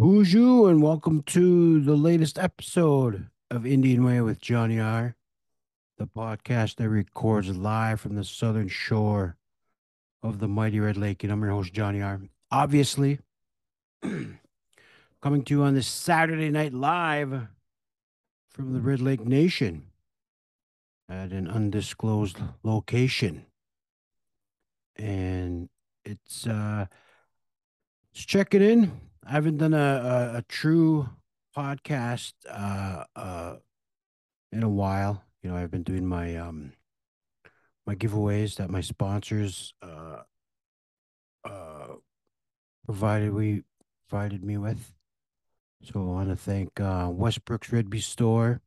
Bonjour 0.00 0.70
and 0.70 0.82
welcome 0.82 1.22
to 1.24 1.78
the 1.82 1.94
latest 1.94 2.38
episode 2.38 3.28
of 3.50 3.66
Indian 3.66 4.02
Way 4.02 4.22
with 4.22 4.40
Johnny 4.40 4.80
R, 4.80 5.14
the 5.98 6.06
podcast 6.06 6.76
that 6.76 6.88
records 6.88 7.54
live 7.54 8.00
from 8.00 8.14
the 8.14 8.24
southern 8.24 8.68
shore 8.68 9.36
of 10.22 10.38
the 10.38 10.48
mighty 10.48 10.80
Red 10.80 10.96
Lake. 10.96 11.22
And 11.22 11.30
I'm 11.30 11.42
your 11.42 11.50
host, 11.50 11.74
Johnny 11.74 12.00
R. 12.00 12.18
Obviously, 12.50 13.18
coming 14.00 15.44
to 15.44 15.54
you 15.54 15.62
on 15.64 15.74
this 15.74 15.86
Saturday 15.86 16.48
night 16.48 16.72
live 16.72 17.48
from 18.48 18.72
the 18.72 18.80
Red 18.80 19.02
Lake 19.02 19.26
Nation 19.26 19.84
at 21.10 21.30
an 21.30 21.46
undisclosed 21.46 22.38
location. 22.62 23.44
And 24.96 25.68
it's 26.06 26.46
uh 26.46 26.86
just 28.14 28.28
checking 28.28 28.62
in. 28.62 29.09
I 29.26 29.32
haven't 29.32 29.58
done 29.58 29.74
a, 29.74 30.32
a, 30.34 30.38
a 30.38 30.44
true 30.48 31.08
podcast 31.56 32.32
uh 32.48 33.04
uh 33.16 33.56
in 34.52 34.62
a 34.62 34.68
while. 34.68 35.24
You 35.42 35.50
know, 35.50 35.56
I've 35.56 35.70
been 35.70 35.82
doing 35.82 36.06
my 36.06 36.36
um 36.36 36.72
my 37.86 37.94
giveaways 37.94 38.56
that 38.56 38.70
my 38.70 38.80
sponsors 38.80 39.74
uh 39.82 40.22
uh 41.44 41.86
provided 42.84 43.32
we 43.32 43.62
provided 44.08 44.44
me 44.44 44.56
with. 44.58 44.92
So 45.82 46.00
I 46.00 46.04
want 46.04 46.28
to 46.30 46.36
thank 46.36 46.80
uh 46.80 47.08
Westbrook's 47.10 47.72
Redby 47.72 48.00
Store, 48.00 48.60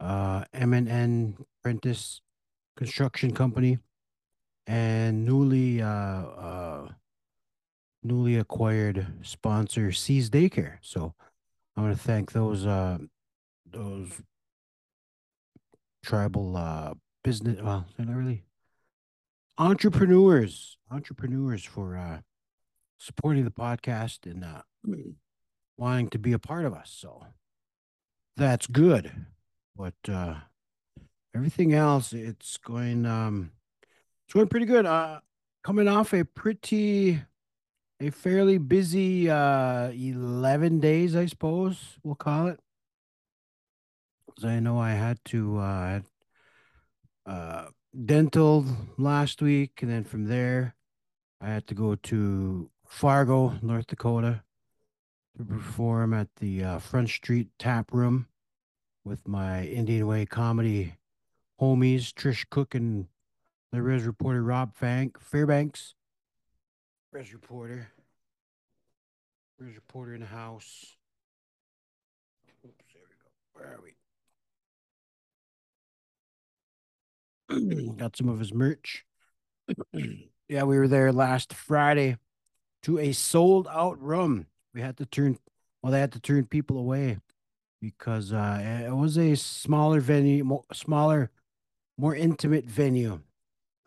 uh 0.00 0.44
M&N 0.52 1.36
Prentice 1.62 2.20
Construction 2.76 3.32
Company, 3.32 3.78
and 4.66 5.24
newly 5.24 5.82
uh 5.82 5.86
uh 5.86 6.88
newly 8.04 8.36
acquired 8.36 9.06
sponsor 9.22 9.90
Seas 9.90 10.30
Daycare. 10.30 10.76
So 10.82 11.14
I 11.76 11.80
want 11.80 11.96
to 11.96 12.02
thank 12.02 12.32
those 12.32 12.66
uh 12.66 12.98
those 13.70 14.10
tribal 16.04 16.56
uh 16.56 16.92
business 17.24 17.60
well 17.62 17.86
they're 17.96 18.06
not 18.06 18.16
really 18.16 18.44
entrepreneurs 19.56 20.76
entrepreneurs 20.90 21.64
for 21.64 21.96
uh 21.96 22.20
supporting 22.98 23.44
the 23.44 23.50
podcast 23.50 24.30
and 24.30 24.44
uh 24.44 24.62
wanting 25.76 26.08
to 26.10 26.18
be 26.18 26.32
a 26.32 26.38
part 26.38 26.64
of 26.64 26.72
us. 26.72 26.94
So 26.96 27.26
that's 28.36 28.66
good. 28.66 29.10
But 29.76 29.94
uh 30.08 30.34
everything 31.34 31.72
else 31.72 32.12
it's 32.12 32.58
going 32.58 33.06
um 33.06 33.50
it's 34.26 34.34
going 34.34 34.48
pretty 34.48 34.66
good. 34.66 34.86
Uh 34.86 35.20
coming 35.64 35.88
off 35.88 36.12
a 36.12 36.24
pretty 36.24 37.22
a 38.04 38.10
fairly 38.10 38.58
busy 38.58 39.30
uh 39.30 39.88
11 39.90 40.78
days 40.78 41.16
i 41.16 41.24
suppose 41.24 41.96
we'll 42.02 42.14
call 42.14 42.48
it. 42.48 42.60
'Cause 44.28 44.44
i 44.44 44.60
know 44.60 44.78
i 44.78 44.90
had 44.92 45.18
to 45.26 45.58
uh 45.58 46.00
uh 47.24 47.68
dental 48.04 48.66
last 48.98 49.40
week 49.40 49.80
and 49.80 49.90
then 49.90 50.04
from 50.04 50.26
there 50.26 50.74
i 51.40 51.48
had 51.48 51.66
to 51.66 51.74
go 51.74 51.94
to 51.94 52.70
fargo 52.86 53.58
north 53.62 53.86
dakota 53.86 54.42
to 55.36 55.44
perform 55.44 56.12
at 56.12 56.28
the 56.36 56.62
uh, 56.62 56.78
front 56.78 57.08
street 57.08 57.48
tap 57.58 57.90
room 57.92 58.26
with 59.04 59.26
my 59.26 59.64
indian 59.64 60.06
way 60.06 60.26
comedy 60.26 60.94
homies 61.58 62.12
trish 62.12 62.44
cook 62.50 62.74
and 62.74 63.06
the 63.72 63.80
res 63.80 64.04
reporter 64.04 64.42
rob 64.42 64.74
Fank, 64.74 65.18
fairbanks. 65.18 65.94
Res 67.12 67.32
reporter 67.32 67.93
res 69.58 69.76
reporter 69.76 70.14
in 70.14 70.20
the 70.20 70.26
house 70.26 70.96
oops 72.64 72.84
there 72.92 73.02
we 73.08 73.16
go 73.16 73.30
where 73.52 73.74
are 73.74 73.82
we 73.82 73.94
got 77.96 78.16
some 78.16 78.28
of 78.28 78.38
his 78.38 78.52
merch. 78.52 79.04
yeah, 80.48 80.62
we 80.62 80.78
were 80.78 80.88
there 80.88 81.12
last 81.12 81.52
Friday 81.52 82.16
to 82.82 82.98
a 82.98 83.12
sold 83.12 83.66
out 83.70 84.00
room. 84.00 84.46
We 84.72 84.80
had 84.80 84.96
to 84.98 85.06
turn, 85.06 85.38
well, 85.82 85.92
they 85.92 86.00
had 86.00 86.12
to 86.12 86.20
turn 86.20 86.46
people 86.46 86.78
away 86.78 87.18
because 87.80 88.32
uh, 88.32 88.82
it 88.86 88.94
was 88.94 89.18
a 89.18 89.34
smaller 89.34 90.00
venue, 90.00 90.44
mo- 90.44 90.64
smaller, 90.72 91.30
more 91.98 92.14
intimate 92.14 92.64
venue 92.64 93.20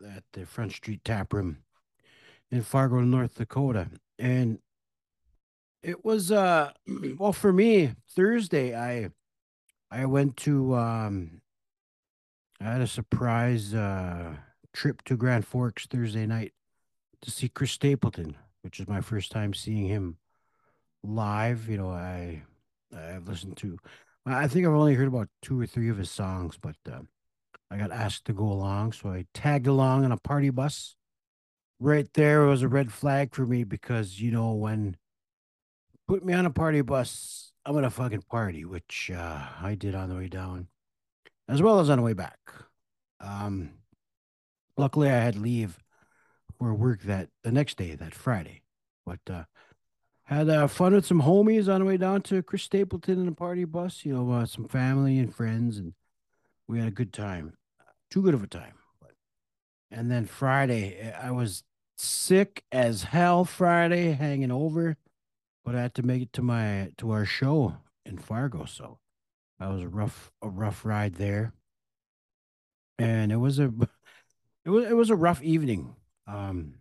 at 0.06 0.22
the 0.32 0.46
Front 0.46 0.72
Street 0.72 1.04
Tap 1.04 1.32
Room 1.32 1.58
in 2.50 2.62
Fargo, 2.62 3.00
North 3.00 3.34
Dakota. 3.34 3.88
And 4.18 4.60
it 5.88 6.04
was, 6.04 6.30
uh, 6.30 6.70
well, 7.18 7.32
for 7.32 7.52
me, 7.52 7.94
Thursday, 8.10 8.76
I, 8.76 9.08
I 9.90 10.04
went 10.04 10.36
to, 10.38 10.74
um, 10.74 11.40
I 12.60 12.64
had 12.64 12.82
a 12.82 12.86
surprise 12.86 13.72
uh, 13.72 14.34
trip 14.74 15.02
to 15.04 15.16
Grand 15.16 15.46
Forks 15.46 15.86
Thursday 15.86 16.26
night 16.26 16.52
to 17.22 17.30
see 17.30 17.48
Chris 17.48 17.72
Stapleton, 17.72 18.36
which 18.62 18.78
is 18.78 18.86
my 18.86 19.00
first 19.00 19.32
time 19.32 19.54
seeing 19.54 19.86
him 19.86 20.18
live. 21.02 21.68
You 21.68 21.78
know, 21.78 21.90
I 21.90 22.42
I've 22.94 23.26
listened 23.26 23.56
to, 23.58 23.78
I 24.26 24.46
think 24.46 24.66
I've 24.66 24.72
only 24.72 24.94
heard 24.94 25.08
about 25.08 25.28
two 25.40 25.58
or 25.58 25.66
three 25.66 25.88
of 25.88 25.96
his 25.96 26.10
songs, 26.10 26.58
but 26.60 26.76
uh, 26.90 27.00
I 27.70 27.78
got 27.78 27.92
asked 27.92 28.26
to 28.26 28.32
go 28.34 28.44
along, 28.44 28.92
so 28.92 29.08
I 29.10 29.24
tagged 29.32 29.66
along 29.66 30.04
on 30.04 30.12
a 30.12 30.18
party 30.18 30.50
bus. 30.50 30.96
Right 31.80 32.12
there 32.12 32.42
was 32.42 32.62
a 32.62 32.68
red 32.68 32.92
flag 32.92 33.34
for 33.34 33.46
me 33.46 33.64
because 33.64 34.20
you 34.20 34.32
know 34.32 34.52
when 34.52 34.96
put 36.08 36.24
me 36.24 36.32
on 36.32 36.46
a 36.46 36.50
party 36.50 36.80
bus, 36.80 37.52
I'm 37.64 37.74
gonna 37.74 37.90
fucking 37.90 38.22
party, 38.22 38.64
which 38.64 39.10
uh, 39.14 39.46
I 39.62 39.76
did 39.76 39.94
on 39.94 40.08
the 40.08 40.16
way 40.16 40.28
down 40.28 40.66
as 41.48 41.62
well 41.62 41.80
as 41.80 41.88
on 41.90 41.98
the 41.98 42.02
way 42.02 42.14
back. 42.14 42.38
Um, 43.20 43.70
luckily, 44.76 45.08
I 45.08 45.18
had 45.18 45.36
leave 45.36 45.78
for 46.58 46.74
work 46.74 47.02
that 47.02 47.28
the 47.44 47.52
next 47.52 47.76
day, 47.76 47.94
that 47.94 48.14
Friday, 48.14 48.62
but 49.06 49.20
uh, 49.30 49.44
had 50.24 50.48
uh, 50.48 50.66
fun 50.66 50.94
with 50.94 51.06
some 51.06 51.22
homies 51.22 51.72
on 51.72 51.80
the 51.80 51.86
way 51.86 51.96
down 51.96 52.22
to 52.22 52.42
Chris 52.42 52.62
Stapleton 52.62 53.18
in 53.18 53.26
the 53.26 53.32
party 53.32 53.64
bus. 53.64 54.04
You 54.04 54.14
know, 54.14 54.30
uh, 54.32 54.46
some 54.46 54.68
family 54.68 55.18
and 55.18 55.34
friends, 55.34 55.78
and 55.78 55.94
we 56.66 56.78
had 56.78 56.88
a 56.88 56.92
good 56.92 57.12
time. 57.12 57.54
Too 58.10 58.22
good 58.22 58.34
of 58.34 58.42
a 58.42 58.46
time. 58.46 58.74
But 59.00 59.12
and 59.90 60.10
then 60.10 60.26
Friday, 60.26 61.12
I 61.12 61.30
was 61.30 61.64
sick 61.96 62.64
as 62.72 63.04
hell. 63.04 63.44
Friday, 63.44 64.12
hanging 64.12 64.50
over, 64.50 64.96
but 65.68 65.76
I 65.76 65.82
had 65.82 65.94
to 65.96 66.02
make 66.02 66.22
it 66.22 66.32
to 66.32 66.40
my 66.40 66.92
to 66.96 67.10
our 67.10 67.26
show 67.26 67.76
in 68.06 68.16
Fargo. 68.16 68.64
So 68.64 69.00
that 69.60 69.68
was 69.68 69.82
a 69.82 69.88
rough 69.88 70.32
a 70.40 70.48
rough 70.48 70.82
ride 70.82 71.16
there. 71.16 71.52
And 72.98 73.30
it 73.30 73.36
was 73.36 73.58
a 73.58 73.64
it 74.64 74.70
was 74.70 74.86
it 74.86 74.96
was 74.96 75.10
a 75.10 75.14
rough 75.14 75.42
evening. 75.42 75.94
Um 76.26 76.76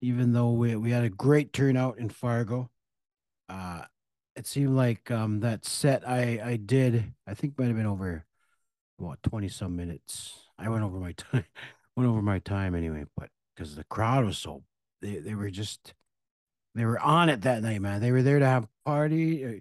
even 0.00 0.32
though 0.32 0.52
we 0.52 0.74
we 0.74 0.90
had 0.90 1.04
a 1.04 1.10
great 1.10 1.52
turnout 1.52 1.98
in 1.98 2.08
Fargo. 2.08 2.70
Uh 3.50 3.82
it 4.36 4.46
seemed 4.46 4.74
like 4.74 5.10
um 5.10 5.40
that 5.40 5.66
set 5.66 6.08
I 6.08 6.40
I 6.42 6.56
did 6.56 7.12
I 7.26 7.34
think 7.34 7.58
might 7.58 7.66
have 7.66 7.76
been 7.76 7.84
over 7.84 8.24
what 8.96 9.22
20 9.22 9.48
some 9.48 9.76
minutes. 9.76 10.32
I 10.58 10.70
went 10.70 10.82
over 10.82 10.98
my 10.98 11.12
time 11.18 11.44
went 11.94 12.08
over 12.08 12.22
my 12.22 12.38
time 12.38 12.74
anyway, 12.74 13.04
but 13.18 13.28
because 13.54 13.76
the 13.76 13.84
crowd 13.84 14.24
was 14.24 14.38
so 14.38 14.62
they 15.02 15.18
they 15.18 15.34
were 15.34 15.50
just 15.50 15.92
they 16.74 16.84
were 16.84 16.98
on 17.00 17.28
it 17.28 17.42
that 17.42 17.62
night, 17.62 17.80
man. 17.82 18.00
They 18.00 18.12
were 18.12 18.22
there 18.22 18.38
to 18.38 18.46
have 18.46 18.68
party. 18.84 19.44
uh, 19.44 19.60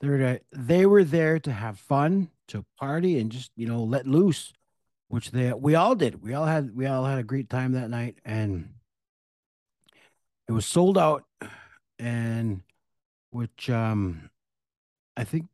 They 0.00 0.08
were 0.08 0.18
to, 0.18 0.40
they 0.52 0.86
were 0.86 1.04
there 1.04 1.38
to 1.40 1.52
have 1.52 1.78
fun, 1.78 2.30
to 2.48 2.64
party, 2.78 3.18
and 3.18 3.30
just 3.30 3.52
you 3.56 3.66
know 3.66 3.82
let 3.84 4.06
loose, 4.06 4.52
which 5.08 5.30
they 5.30 5.52
we 5.52 5.74
all 5.74 5.94
did. 5.94 6.22
We 6.22 6.34
all 6.34 6.46
had 6.46 6.74
we 6.74 6.86
all 6.86 7.04
had 7.04 7.18
a 7.18 7.22
great 7.24 7.48
time 7.50 7.72
that 7.72 7.90
night, 7.90 8.18
and 8.24 8.70
it 10.48 10.52
was 10.52 10.66
sold 10.66 10.98
out, 10.98 11.24
and 11.98 12.62
which 13.30 13.70
um 13.70 14.30
I 15.16 15.24
think 15.24 15.46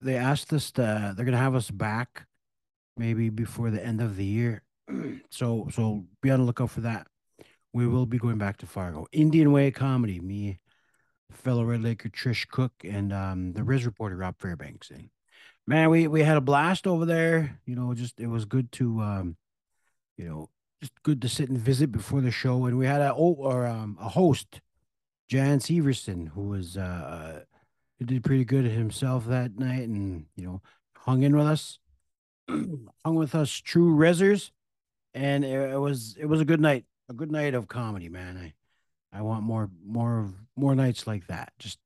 they 0.00 0.16
asked 0.16 0.52
us 0.52 0.70
to 0.72 1.14
they're 1.16 1.24
gonna 1.24 1.36
have 1.36 1.54
us 1.54 1.70
back 1.70 2.26
maybe 2.96 3.28
before 3.30 3.70
the 3.70 3.84
end 3.84 4.00
of 4.00 4.16
the 4.16 4.24
year. 4.24 4.62
so 5.30 5.68
so 5.72 6.04
be 6.20 6.30
on 6.30 6.40
the 6.40 6.46
lookout 6.46 6.70
for 6.70 6.80
that. 6.82 7.06
We 7.72 7.86
will 7.86 8.06
be 8.06 8.18
going 8.18 8.38
back 8.38 8.56
to 8.58 8.66
Fargo. 8.66 9.06
Indian 9.12 9.52
Way 9.52 9.70
Comedy, 9.70 10.20
me, 10.20 10.58
fellow 11.32 11.64
Red 11.64 11.82
Laker 11.82 12.08
Trish 12.08 12.48
Cook, 12.48 12.72
and 12.84 13.12
um 13.12 13.52
the 13.52 13.62
res 13.62 13.86
reporter 13.86 14.16
Rob 14.16 14.36
Fairbanks. 14.38 14.90
And 14.90 15.10
man, 15.66 15.90
we 15.90 16.08
we 16.08 16.22
had 16.22 16.36
a 16.36 16.42
blast 16.42 16.86
over 16.86 17.04
there. 17.06 17.60
You 17.66 17.76
know, 17.76 17.94
just 17.94 18.20
it 18.20 18.26
was 18.26 18.44
good 18.44 18.72
to 18.72 19.00
um, 19.00 19.36
you 20.16 20.28
know, 20.28 20.50
just 20.80 20.92
good 21.02 21.22
to 21.22 21.28
sit 21.28 21.48
and 21.48 21.58
visit 21.58 21.92
before 21.92 22.20
the 22.20 22.30
show. 22.30 22.66
And 22.66 22.78
we 22.78 22.86
had 22.86 23.00
a 23.00 23.14
oh 23.14 23.36
or 23.38 23.66
um 23.66 23.96
a 24.00 24.08
host, 24.08 24.60
Jan 25.28 25.58
Severson, 25.60 26.28
who 26.28 26.42
was 26.42 26.76
uh 26.76 26.80
uh, 26.80 27.40
he 27.98 28.04
did 28.04 28.24
pretty 28.24 28.44
good 28.44 28.64
himself 28.64 29.26
that 29.26 29.58
night 29.58 29.88
and 29.88 30.26
you 30.36 30.44
know, 30.44 30.62
hung 30.96 31.22
in 31.22 31.36
with 31.36 31.46
us, 31.46 31.78
hung 32.48 33.14
with 33.14 33.34
us 33.34 33.50
true 33.52 33.96
resers. 33.96 34.50
And 35.12 35.44
it 35.44 35.78
was 35.78 36.16
it 36.18 36.26
was 36.26 36.40
a 36.40 36.44
good 36.44 36.60
night, 36.60 36.84
a 37.10 37.12
good 37.12 37.32
night 37.32 37.54
of 37.54 37.68
comedy, 37.68 38.08
man. 38.08 38.38
I 38.38 39.18
I 39.18 39.22
want 39.22 39.42
more 39.42 39.68
more 39.84 40.32
more 40.56 40.74
nights 40.74 41.06
like 41.06 41.26
that. 41.26 41.52
Just 41.58 41.78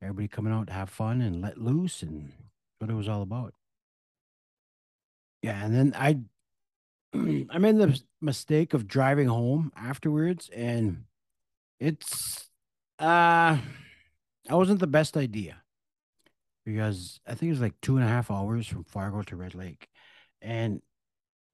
everybody 0.00 0.28
coming 0.28 0.52
out 0.52 0.68
to 0.68 0.72
have 0.72 0.88
fun 0.88 1.20
and 1.20 1.42
let 1.42 1.58
loose, 1.58 2.02
and 2.02 2.32
what 2.78 2.88
it 2.88 2.94
was 2.94 3.08
all 3.08 3.20
about. 3.20 3.52
Yeah, 5.42 5.62
and 5.64 5.74
then 5.74 5.92
I 5.96 6.20
I 7.50 7.58
made 7.58 7.76
the 7.76 8.00
mistake 8.20 8.72
of 8.72 8.86
driving 8.86 9.26
home 9.26 9.72
afterwards, 9.76 10.48
and 10.54 11.04
it's 11.80 12.48
uh, 13.00 13.58
I 14.48 14.54
wasn't 14.54 14.80
the 14.80 14.86
best 14.86 15.16
idea 15.16 15.62
because 16.64 17.20
I 17.26 17.34
think 17.34 17.48
it 17.48 17.54
was 17.54 17.60
like 17.60 17.80
two 17.82 17.96
and 17.96 18.04
a 18.04 18.08
half 18.08 18.30
hours 18.30 18.68
from 18.68 18.84
Fargo 18.84 19.22
to 19.22 19.36
Red 19.36 19.56
Lake, 19.56 19.88
and 20.40 20.80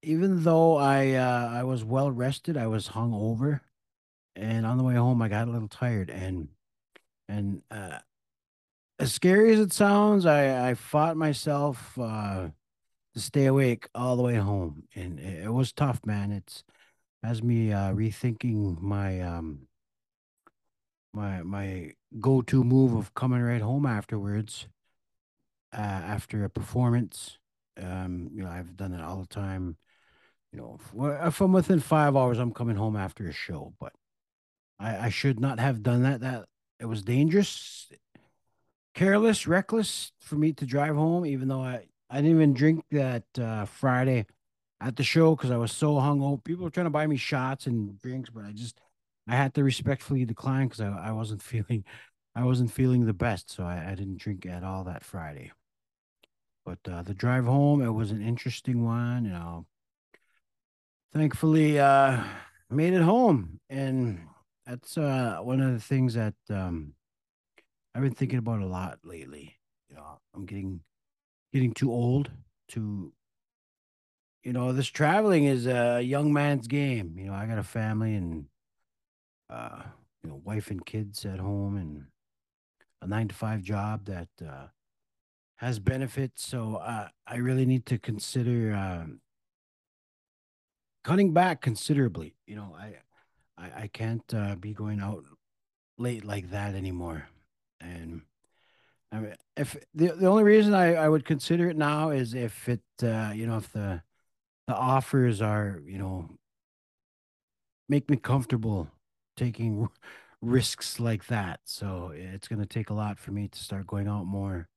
even 0.01 0.43
though 0.43 0.77
I 0.77 1.13
uh, 1.13 1.49
I 1.51 1.63
was 1.63 1.83
well 1.83 2.11
rested, 2.11 2.57
I 2.57 2.67
was 2.67 2.87
hung 2.87 3.13
over, 3.13 3.61
and 4.35 4.65
on 4.65 4.77
the 4.77 4.83
way 4.83 4.95
home 4.95 5.21
I 5.21 5.29
got 5.29 5.47
a 5.47 5.51
little 5.51 5.67
tired, 5.67 6.09
and 6.09 6.49
and 7.29 7.63
uh, 7.71 7.99
as 8.99 9.13
scary 9.13 9.53
as 9.53 9.59
it 9.59 9.73
sounds, 9.73 10.25
I 10.25 10.69
I 10.69 10.73
fought 10.75 11.17
myself 11.17 11.97
uh, 11.99 12.49
to 13.13 13.19
stay 13.19 13.45
awake 13.47 13.89
all 13.95 14.15
the 14.17 14.23
way 14.23 14.35
home, 14.35 14.83
and 14.95 15.19
it, 15.19 15.45
it 15.45 15.53
was 15.53 15.71
tough, 15.73 16.05
man. 16.05 16.31
It's 16.31 16.63
has 17.23 17.43
me 17.43 17.73
uh, 17.73 17.93
rethinking 17.93 18.81
my 18.81 19.21
um 19.21 19.67
my 21.13 21.41
my 21.43 21.91
go-to 22.19 22.63
move 22.63 22.93
of 22.93 23.13
coming 23.13 23.41
right 23.41 23.61
home 23.61 23.85
afterwards 23.85 24.67
uh, 25.73 25.77
after 25.77 26.43
a 26.43 26.49
performance. 26.49 27.37
Um, 27.81 28.29
you 28.33 28.43
know, 28.43 28.49
I've 28.49 28.75
done 28.75 28.93
it 28.93 29.01
all 29.01 29.17
the 29.21 29.27
time. 29.27 29.77
You 30.51 30.59
know, 30.59 31.17
if 31.25 31.41
I'm 31.41 31.51
within 31.51 31.79
five 31.79 32.15
hours, 32.15 32.39
I'm 32.39 32.53
coming 32.53 32.77
home 32.77 32.95
after 32.95 33.27
a 33.27 33.33
show, 33.33 33.73
but 33.79 33.93
I, 34.79 35.07
I 35.07 35.09
should 35.09 35.39
not 35.39 35.59
have 35.59 35.83
done 35.83 36.03
that. 36.03 36.21
That 36.21 36.45
it 36.79 36.85
was 36.85 37.03
dangerous, 37.03 37.91
careless, 38.93 39.45
reckless 39.45 40.11
for 40.21 40.35
me 40.35 40.53
to 40.53 40.65
drive 40.65 40.95
home, 40.95 41.25
even 41.25 41.47
though 41.47 41.61
I, 41.61 41.87
I 42.09 42.17
didn't 42.17 42.31
even 42.31 42.53
drink 42.53 42.85
that 42.91 43.25
uh, 43.39 43.65
Friday 43.65 44.25
at 44.79 44.95
the 44.95 45.03
show 45.03 45.35
because 45.35 45.51
I 45.51 45.57
was 45.57 45.71
so 45.71 45.95
hungover. 45.95 46.43
People 46.43 46.63
were 46.63 46.69
trying 46.71 46.85
to 46.85 46.91
buy 46.91 47.07
me 47.07 47.17
shots 47.17 47.67
and 47.67 47.99
drinks, 47.99 48.29
but 48.29 48.45
I 48.45 48.51
just 48.51 48.79
I 49.27 49.35
had 49.35 49.53
to 49.55 49.63
respectfully 49.63 50.25
decline 50.25 50.67
because 50.67 50.81
I, 50.81 51.09
I 51.09 51.11
wasn't 51.11 51.41
feeling 51.43 51.83
I 52.35 52.43
wasn't 52.43 52.71
feeling 52.71 53.05
the 53.05 53.13
best, 53.13 53.51
so 53.51 53.63
I, 53.63 53.91
I 53.91 53.95
didn't 53.95 54.19
drink 54.19 54.45
at 54.45 54.63
all 54.63 54.83
that 54.85 55.03
Friday. 55.03 55.51
But 56.65 56.79
uh, 56.89 57.01
the 57.01 57.13
drive 57.13 57.45
home, 57.45 57.81
it 57.81 57.89
was 57.89 58.11
an 58.11 58.21
interesting 58.21 58.83
one. 58.83 59.25
You 59.25 59.31
know, 59.31 59.65
thankfully, 61.13 61.79
uh, 61.79 62.23
made 62.69 62.93
it 62.93 63.01
home, 63.01 63.59
and 63.69 64.19
that's 64.65 64.97
uh, 64.97 65.39
one 65.41 65.61
of 65.61 65.73
the 65.73 65.79
things 65.79 66.13
that 66.13 66.35
um, 66.49 66.93
I've 67.95 68.03
been 68.03 68.13
thinking 68.13 68.39
about 68.39 68.61
a 68.61 68.65
lot 68.65 68.99
lately. 69.03 69.57
You 69.89 69.95
know, 69.95 70.19
I'm 70.35 70.45
getting 70.45 70.81
getting 71.53 71.73
too 71.73 71.91
old 71.91 72.29
to, 72.69 73.13
you 74.43 74.53
know, 74.53 74.73
this 74.73 74.87
traveling 74.87 75.45
is 75.45 75.65
a 75.65 76.01
young 76.01 76.33
man's 76.33 76.67
game. 76.67 77.15
You 77.17 77.25
know, 77.25 77.33
I 77.33 77.45
got 77.45 77.57
a 77.57 77.63
family 77.63 78.15
and 78.15 78.45
uh, 79.49 79.83
you 80.23 80.29
know, 80.29 80.41
wife 80.43 80.69
and 80.69 80.85
kids 80.85 81.25
at 81.25 81.39
home 81.39 81.77
and 81.77 82.05
a 83.01 83.07
nine 83.07 83.27
to 83.29 83.35
five 83.35 83.61
job 83.61 84.05
that 84.05 84.27
uh, 84.45 84.67
has 85.57 85.79
benefits. 85.79 86.45
So 86.45 86.75
uh, 86.75 87.07
I 87.25 87.37
really 87.37 87.65
need 87.65 87.85
to 87.87 87.97
consider 87.97 88.73
um, 88.73 89.21
cutting 91.07 91.31
back 91.31 91.61
considerably. 91.61 92.33
You 92.45 92.57
know, 92.57 92.75
I 92.77 92.95
I, 93.57 93.83
I 93.83 93.87
can't 93.87 94.33
uh, 94.33 94.55
be 94.55 94.73
going 94.73 94.99
out 94.99 95.23
late 95.97 96.25
like 96.25 96.51
that 96.51 96.75
anymore. 96.75 97.29
And 97.79 98.23
I 99.13 99.19
mean, 99.19 99.35
if 99.55 99.77
the 99.95 100.07
the 100.07 100.27
only 100.27 100.43
reason 100.43 100.73
I, 100.73 100.95
I 100.95 101.07
would 101.07 101.23
consider 101.23 101.69
it 101.69 101.77
now 101.77 102.09
is 102.09 102.33
if 102.33 102.67
it 102.67 102.81
uh, 103.01 103.31
you 103.33 103.47
know 103.47 103.55
if 103.55 103.71
the 103.71 104.01
the 104.67 104.75
offers 104.75 105.41
are 105.41 105.81
you 105.85 105.97
know 105.97 106.29
make 107.87 108.09
me 108.09 108.17
comfortable 108.17 108.89
taking 109.37 109.87
risks 110.41 110.99
like 110.99 111.27
that. 111.27 111.61
So 111.63 112.11
it's 112.13 112.49
going 112.49 112.59
to 112.59 112.67
take 112.67 112.89
a 112.89 112.93
lot 112.93 113.17
for 113.17 113.31
me 113.31 113.47
to 113.47 113.59
start 113.59 113.87
going 113.87 114.09
out 114.09 114.25
more. 114.25 114.67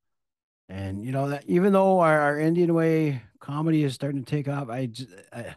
And 0.69 1.05
you 1.05 1.11
know 1.11 1.31
that 1.31 1.43
even 1.49 1.73
though 1.73 1.99
our, 1.99 2.21
our 2.21 2.39
Indian 2.39 2.73
way 2.73 3.23
comedy 3.41 3.83
is 3.83 3.95
starting 3.95 4.23
to 4.23 4.31
take 4.31 4.47
off, 4.47 4.69
I, 4.69 4.87
just, 4.87 5.09
I 5.33 5.57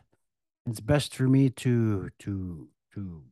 it's 0.65 0.79
best 0.79 1.15
for 1.15 1.27
me 1.27 1.49
to 1.49 2.09
to 2.19 2.69
to 2.93 3.23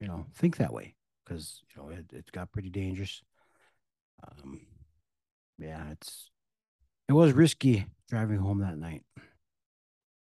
you 0.00 0.06
know 0.06 0.26
think 0.34 0.56
that 0.56 0.72
way 0.72 0.94
because 1.24 1.62
you 1.74 1.82
know 1.82 1.88
it 1.88 2.06
it 2.12 2.32
got 2.32 2.52
pretty 2.52 2.70
dangerous. 2.70 3.22
Um, 4.26 4.60
yeah, 5.58 5.90
it's 5.90 6.30
it 7.08 7.12
was 7.12 7.32
risky 7.32 7.86
driving 8.08 8.38
home 8.38 8.60
that 8.60 8.78
night. 8.78 9.02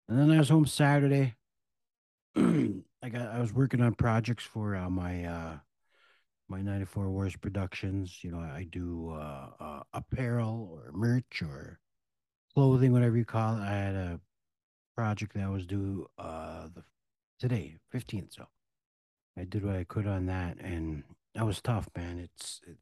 And 0.09 0.19
then 0.19 0.31
I 0.31 0.39
was 0.39 0.49
home 0.49 0.67
Saturday. 0.67 1.35
I 2.37 3.09
got 3.11 3.29
I 3.29 3.41
was 3.41 3.53
working 3.53 3.81
on 3.81 3.95
projects 3.95 4.45
for 4.45 4.77
uh, 4.77 4.91
my 4.91 5.25
uh 5.25 5.57
my 6.49 6.61
94 6.61 7.11
Wars 7.11 7.37
Productions. 7.37 8.19
You 8.23 8.33
know, 8.33 8.41
I 8.41 8.67
do 8.71 9.15
uh, 9.17 9.49
uh 9.59 9.83
apparel 9.95 10.69
or 10.71 10.93
merch 10.93 11.41
or 11.41 11.79
clothing, 12.55 12.93
whatever 12.93 13.17
you 13.17 13.25
call 13.25 13.57
it. 13.57 13.61
I 13.61 13.71
had 13.71 13.95
a 13.95 14.21
project 14.97 15.35
that 15.35 15.51
was 15.51 15.67
due 15.67 16.09
uh 16.19 16.69
the 16.75 16.83
today, 17.39 17.77
15th. 17.93 18.35
So 18.35 18.47
I 19.37 19.45
did 19.45 19.65
what 19.65 19.77
I 19.77 19.85
could 19.85 20.07
on 20.07 20.27
that 20.27 20.59
and 20.61 21.03
that 21.35 21.47
was 21.47 21.61
tough, 21.61 21.89
man. 21.97 22.19
It's 22.19 22.61
it, 22.67 22.77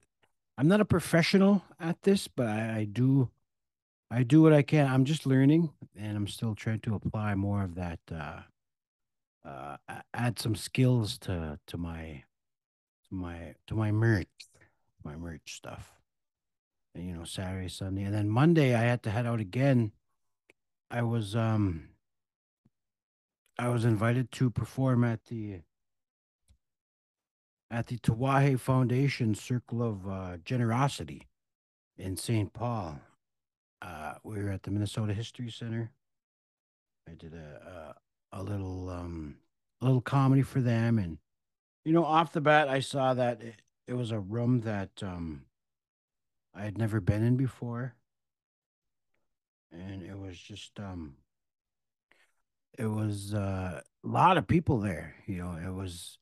I'm 0.58 0.68
not 0.68 0.80
a 0.80 0.84
professional 0.84 1.62
at 1.78 2.02
this, 2.02 2.28
but 2.28 2.46
I, 2.46 2.78
I 2.78 2.84
do 2.84 3.30
I 4.10 4.24
do 4.24 4.42
what 4.42 4.52
I 4.52 4.62
can. 4.62 4.88
I'm 4.88 5.04
just 5.04 5.24
learning 5.24 5.70
and 5.96 6.16
I'm 6.16 6.26
still 6.26 6.54
trying 6.54 6.80
to 6.80 6.94
apply 6.94 7.34
more 7.34 7.62
of 7.62 7.74
that 7.76 8.00
uh 8.12 8.40
uh 9.48 9.76
add 10.12 10.38
some 10.38 10.54
skills 10.54 11.18
to 11.18 11.58
to 11.66 11.78
my 11.78 12.24
to 13.08 13.14
my 13.14 13.54
to 13.68 13.74
my 13.74 13.92
merch, 13.92 14.28
my 15.04 15.16
merch 15.16 15.56
stuff. 15.56 15.92
And, 16.94 17.06
you 17.06 17.14
know, 17.14 17.24
Saturday, 17.24 17.68
Sunday, 17.68 18.02
and 18.02 18.14
then 18.14 18.28
Monday 18.28 18.74
I 18.74 18.82
had 18.82 19.04
to 19.04 19.10
head 19.10 19.26
out 19.26 19.38
again. 19.38 19.92
I 20.90 21.02
was 21.02 21.36
um 21.36 21.89
I 23.60 23.68
was 23.68 23.84
invited 23.84 24.32
to 24.32 24.48
perform 24.48 25.04
at 25.04 25.26
the 25.26 25.60
at 27.70 27.88
the 27.88 27.98
Tiwahe 27.98 28.58
Foundation 28.58 29.34
Circle 29.34 29.82
of 29.82 30.08
uh, 30.08 30.36
Generosity 30.42 31.28
in 31.98 32.16
St. 32.16 32.54
Paul. 32.54 33.02
Uh, 33.82 34.14
we 34.24 34.42
were 34.42 34.48
at 34.48 34.62
the 34.62 34.70
Minnesota 34.70 35.12
History 35.12 35.50
Center. 35.50 35.90
I 37.06 37.12
did 37.12 37.34
a 37.34 37.94
a, 38.32 38.40
a 38.40 38.42
little 38.42 38.88
um 38.88 39.36
a 39.82 39.84
little 39.84 40.00
comedy 40.00 40.40
for 40.40 40.62
them, 40.62 40.98
and 40.98 41.18
you 41.84 41.92
know, 41.92 42.06
off 42.06 42.32
the 42.32 42.40
bat, 42.40 42.66
I 42.66 42.80
saw 42.80 43.12
that 43.12 43.42
it, 43.42 43.56
it 43.86 43.92
was 43.92 44.10
a 44.10 44.20
room 44.20 44.60
that 44.60 45.02
um 45.02 45.42
I 46.54 46.62
had 46.62 46.78
never 46.78 46.98
been 46.98 47.22
in 47.22 47.36
before, 47.36 47.94
and 49.70 50.02
it 50.02 50.18
was 50.18 50.38
just 50.38 50.80
um 50.80 51.16
it 52.78 52.86
was 52.86 53.34
uh, 53.34 53.80
a 54.04 54.08
lot 54.08 54.36
of 54.36 54.46
people 54.46 54.80
there. 54.80 55.14
You 55.26 55.38
know, 55.38 55.56
it 55.56 55.72
was 55.72 56.18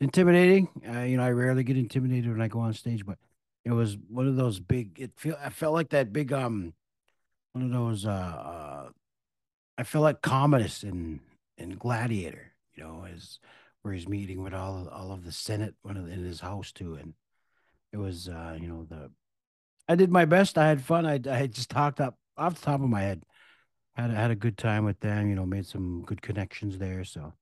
intimidating. 0.00 0.68
Uh, 0.86 1.00
you 1.00 1.16
know, 1.16 1.24
I 1.24 1.30
rarely 1.30 1.64
get 1.64 1.76
intimidated 1.76 2.30
when 2.30 2.42
I 2.42 2.48
go 2.48 2.60
on 2.60 2.74
stage, 2.74 3.06
but 3.06 3.18
it 3.64 3.70
was 3.70 3.96
one 4.08 4.26
of 4.26 4.36
those 4.36 4.60
big. 4.60 5.00
It 5.00 5.12
feel 5.16 5.36
I 5.42 5.50
felt 5.50 5.74
like 5.74 5.90
that 5.90 6.12
big 6.12 6.32
um 6.32 6.74
one 7.52 7.64
of 7.64 7.70
those 7.70 8.06
uh, 8.06 8.10
uh 8.10 8.88
I 9.78 9.84
felt 9.84 10.02
like 10.02 10.22
Commodus 10.22 10.82
in 10.82 11.20
in 11.56 11.76
Gladiator. 11.76 12.52
You 12.74 12.84
know, 12.84 13.06
as 13.12 13.38
where 13.82 13.94
he's 13.94 14.08
meeting 14.08 14.42
with 14.42 14.54
all 14.54 14.88
all 14.88 15.12
of 15.12 15.24
the 15.24 15.32
Senate 15.32 15.74
one 15.82 15.96
of 15.96 16.06
the, 16.06 16.12
in 16.12 16.24
his 16.24 16.40
house 16.40 16.72
too, 16.72 16.94
and 16.94 17.14
it 17.92 17.98
was 17.98 18.28
uh 18.28 18.56
you 18.60 18.68
know 18.68 18.84
the 18.88 19.10
I 19.88 19.94
did 19.94 20.10
my 20.10 20.24
best. 20.24 20.58
I 20.58 20.68
had 20.68 20.82
fun. 20.82 21.06
I 21.06 21.20
I 21.30 21.46
just 21.46 21.70
talked 21.70 22.00
up 22.00 22.16
off 22.36 22.54
the 22.54 22.64
top 22.64 22.80
of 22.80 22.88
my 22.88 23.02
head. 23.02 23.24
Had 23.94 24.10
had 24.10 24.30
a 24.30 24.36
good 24.36 24.56
time 24.56 24.84
with 24.84 25.00
them. 25.00 25.28
You 25.28 25.34
know, 25.34 25.46
made 25.46 25.66
some 25.66 26.02
good 26.06 26.22
connections 26.22 26.78
there. 26.78 27.04
So 27.04 27.34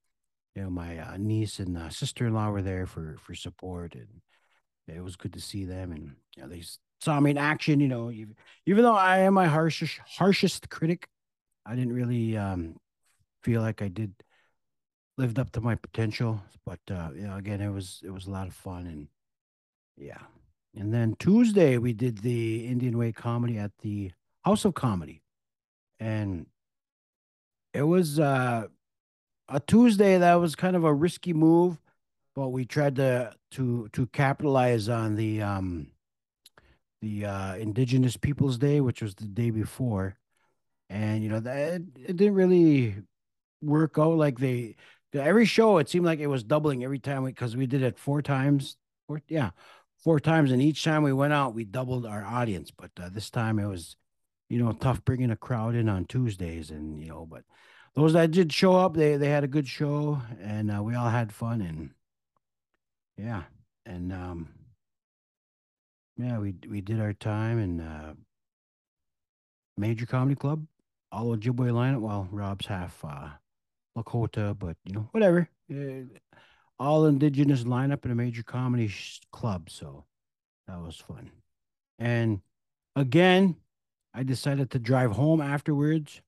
you 0.55 0.63
know, 0.63 0.71
my 0.71 0.99
uh, 0.99 1.17
niece 1.17 1.59
and 1.59 1.79
uh, 1.79 1.91
sister-in-law 1.91 2.51
were 2.51 2.63
there 2.63 2.87
for 2.87 3.17
for 3.23 3.35
support, 3.35 3.95
and 3.95 4.21
it 4.89 5.03
was 5.03 5.17
good 5.17 5.33
to 5.35 5.41
see 5.41 5.65
them. 5.65 5.93
And 5.93 6.17
you 6.37 6.43
know, 6.43 6.49
they 6.49 6.63
saw 7.01 7.21
me 7.21 7.31
in 7.31 7.39
action. 7.39 7.81
You 7.81 7.89
know, 7.89 8.11
even, 8.11 8.37
even 8.67 8.83
though 8.83 8.97
I 8.97 9.19
am 9.19 9.35
my 9.35 9.47
harshest 9.47 10.01
harshest 10.05 10.69
critic, 10.69 11.07
I 11.65 11.77
didn't 11.77 11.93
really 11.93 12.37
um, 12.37 12.77
feel 13.43 13.63
like 13.63 13.83
I 13.83 13.89
did 13.89 14.13
lived 15.19 15.39
up 15.39 15.53
to 15.53 15.61
my 15.61 15.77
potential. 15.77 16.43
But 16.67 16.81
uh, 16.91 17.11
you 17.15 17.27
know, 17.27 17.37
again, 17.37 17.61
it 17.61 17.71
was 17.71 18.01
it 18.05 18.11
was 18.11 18.27
a 18.27 18.31
lot 18.31 18.49
of 18.49 18.55
fun, 18.55 18.87
and 18.87 19.09
yeah. 19.97 20.23
And 20.75 20.93
then 20.93 21.17
Tuesday 21.19 21.79
we 21.79 21.93
did 21.93 22.19
the 22.19 22.67
Indian 22.67 22.97
Way 22.97 23.13
comedy 23.13 23.59
at 23.59 23.73
the 23.79 24.13
House 24.45 24.65
of 24.65 24.75
Comedy, 24.75 25.23
and 26.01 26.47
it 27.73 27.83
was 27.83 28.19
uh, 28.19 28.67
a 29.49 29.61
Tuesday 29.61 30.19
that 30.19 30.35
was 30.35 30.57
kind 30.57 30.75
of 30.75 30.83
a 30.83 30.93
risky 30.93 31.33
move 31.33 31.79
but 32.35 32.49
we 32.49 32.65
tried 32.65 32.97
to 32.97 33.33
to 33.51 33.89
to 33.93 34.07
capitalize 34.07 34.89
on 34.89 35.17
the 35.17 35.43
um 35.43 35.89
the 37.01 37.27
uh 37.27 37.55
Indigenous 37.57 38.17
Peoples 38.17 38.59
Day, 38.59 38.81
which 38.81 39.03
was 39.03 39.15
the 39.15 39.27
day 39.27 39.51
before, 39.51 40.17
and 40.89 41.23
you 41.23 41.29
know 41.29 41.41
that 41.41 41.83
it 41.97 42.17
didn't 42.17 42.35
really 42.35 42.97
work 43.63 43.99
out 43.99 44.17
like 44.17 44.39
they 44.39 44.77
every 45.13 45.45
show 45.45 45.79
it 45.79 45.89
seemed 45.89 46.07
like 46.07 46.21
it 46.21 46.29
was 46.29 46.45
doubling 46.45 46.83
every 46.83 46.99
time 46.99 47.25
because 47.25 47.57
we, 47.57 47.65
we, 47.65 47.67
did 47.67 47.83
it 47.83 47.99
four 47.99 48.23
times 48.23 48.77
four 49.07 49.21
yeah 49.29 49.51
four 50.03 50.19
times 50.19 50.51
and 50.51 50.63
each 50.63 50.83
time 50.83 51.03
we 51.03 51.13
went 51.13 51.33
out 51.33 51.55
we 51.55 51.65
doubled 51.65 52.07
our 52.07 52.25
audience. 52.25 52.71
But 52.71 52.91
uh, 52.99 53.11
this 53.11 53.29
time 53.29 53.59
it 53.59 53.67
was 53.67 53.97
you 54.51 54.63
know 54.63 54.73
tough 54.73 55.03
bringing 55.05 55.31
a 55.31 55.37
crowd 55.37 55.75
in 55.75 55.89
on 55.89 56.05
tuesdays 56.05 56.71
and 56.71 57.01
you 57.01 57.09
know 57.09 57.25
but 57.25 57.43
those 57.95 58.13
that 58.13 58.31
did 58.31 58.53
show 58.53 58.77
up 58.77 58.95
they 58.95 59.17
they 59.17 59.29
had 59.29 59.45
a 59.45 59.49
good 59.49 59.67
show 59.67 60.21
and 60.43 60.71
uh, 60.71 60.83
we 60.83 60.95
all 60.95 61.09
had 61.09 61.33
fun 61.33 61.63
and 61.63 61.91
yeah 63.17 63.45
and 63.87 64.13
um 64.13 64.49
yeah 66.19 66.39
we 66.39 66.55
we 66.69 66.83
did 66.83 67.01
our 67.01 67.15
time 67.15 67.59
and 67.59 67.81
uh 67.81 68.13
major 69.79 70.05
comedy 70.05 70.35
club 70.35 70.67
all 71.11 71.35
Ojibwe 71.35 71.71
lineup 71.73 72.01
well 72.01 72.29
rob's 72.31 72.67
half 72.67 73.03
uh 73.03 73.31
Lakota, 73.97 74.59
but 74.59 74.77
you 74.85 74.95
know, 74.95 75.09
whatever. 75.13 75.49
Uh, 75.71 76.05
all 76.79 77.07
indigenous 77.07 77.65
lineup 77.65 78.05
in 78.05 78.11
a 78.11 78.15
major 78.15 78.43
comedy 78.43 78.89
sh- 78.89 79.21
club. 79.33 79.69
So 79.71 80.05
that 80.67 80.81
was 80.81 80.97
fun. 80.97 81.31
And 81.99 82.41
again, 82.97 83.57
I 84.15 84.23
decided 84.23 84.71
to 84.71 84.79
drive 84.79 85.13
home 85.13 85.41
afterwards. 85.41 86.21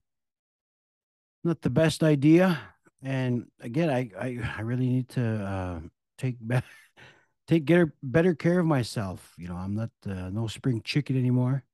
Not 1.44 1.62
the 1.62 1.70
best 1.70 2.02
idea. 2.02 2.60
And 3.02 3.46
again, 3.60 3.90
I 3.90 4.10
I, 4.18 4.38
I 4.58 4.60
really 4.60 4.88
need 4.88 5.08
to 5.10 5.22
uh, 5.22 5.80
take 6.18 6.36
back 6.40 6.64
take 7.48 7.64
get 7.64 7.88
better 8.02 8.34
care 8.34 8.60
of 8.60 8.66
myself. 8.66 9.34
You 9.36 9.48
know, 9.48 9.56
I'm 9.56 9.74
not 9.74 9.90
uh, 10.06 10.30
no 10.30 10.46
spring 10.46 10.82
chicken 10.84 11.16
anymore. 11.18 11.64